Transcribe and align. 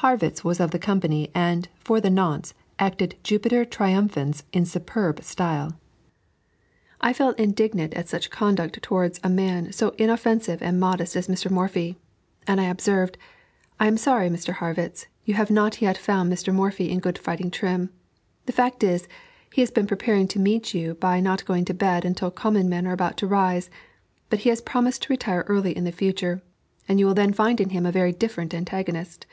Harrwitz 0.00 0.42
was 0.44 0.58
of 0.60 0.70
the 0.70 0.78
company, 0.78 1.30
and, 1.34 1.68
for 1.80 2.00
the 2.00 2.08
nonce, 2.08 2.54
acted 2.78 3.14
Jupiter 3.22 3.64
Triumphans 3.64 4.44
in 4.52 4.64
superb 4.64 5.22
style. 5.22 5.78
I 7.00 7.12
felt 7.12 7.38
indignant 7.38 7.92
at 7.94 8.08
such 8.08 8.30
conduct 8.30 8.80
towards 8.82 9.20
a 9.24 9.28
man 9.28 9.72
so 9.72 9.94
inoffensive 9.98 10.62
and 10.62 10.78
modest 10.80 11.16
as 11.16 11.28
Mr. 11.28 11.50
Morphy, 11.50 11.98
and 12.46 12.60
I 12.60 12.64
observed: 12.66 13.18
"I 13.80 13.86
am 13.86 13.96
sorry, 13.96 14.30
Mr. 14.30 14.54
Harrwitz, 14.54 15.06
you 15.24 15.34
have 15.34 15.50
not 15.50 15.82
yet 15.82 15.98
found 15.98 16.32
Mr. 16.32 16.54
Morphy 16.54 16.90
in 16.90 16.98
good 17.00 17.18
fighting 17.18 17.50
trim. 17.50 17.90
The 18.46 18.52
fact 18.52 18.82
is, 18.84 19.08
he 19.52 19.60
has 19.60 19.70
been 19.70 19.86
preparing 19.86 20.28
to 20.28 20.38
meet 20.38 20.72
you 20.72 20.94
by 20.94 21.20
not 21.20 21.44
going 21.44 21.64
to 21.66 21.74
bed 21.74 22.04
until 22.04 22.30
common 22.30 22.68
men 22.68 22.86
are 22.86 22.94
about 22.94 23.16
to 23.18 23.26
rise, 23.26 23.68
but 24.30 24.40
he 24.40 24.50
has 24.50 24.60
promised 24.62 25.02
to 25.02 25.12
retire 25.12 25.44
early 25.48 25.76
in 25.76 25.90
future, 25.92 26.42
and 26.88 26.98
you 27.00 27.06
will 27.06 27.14
then 27.14 27.32
find 27.32 27.60
in 27.60 27.70
him 27.70 27.84
a 27.84 27.92
very 27.92 28.12
different 28.12 28.54
antagonist." 28.54 29.26